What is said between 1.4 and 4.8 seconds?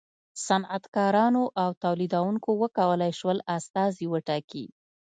او تولیدوونکو و کولای شول استازي وټاکي.